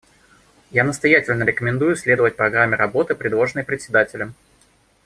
Я 0.71 0.83
настоятельно 0.83 1.43
рекомендую 1.43 1.95
следовать 1.95 2.35
программе 2.35 2.75
работы, 2.75 3.13
предложенной 3.13 3.63
Председателем. 3.63 4.33